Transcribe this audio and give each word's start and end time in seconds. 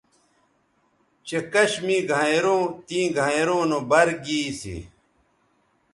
چہء 1.27 1.41
کش 1.53 1.71
می 1.85 1.97
گھینئروں 2.09 2.61
تیں 2.87 3.07
گھینئروں 3.17 3.63
نو 3.69 3.79
بَر 3.89 4.07
گی 4.23 4.41
سی 4.59 4.77